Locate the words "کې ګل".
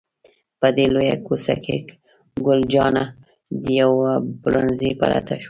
1.63-2.61